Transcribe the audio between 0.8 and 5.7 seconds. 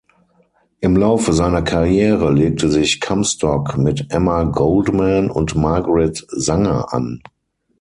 Laufe seiner Karriere legte sich Comstock mit Emma Goldman und